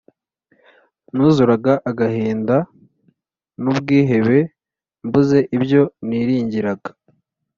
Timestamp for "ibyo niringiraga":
5.55-6.89